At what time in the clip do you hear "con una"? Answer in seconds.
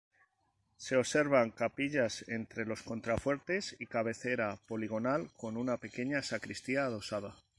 5.37-5.77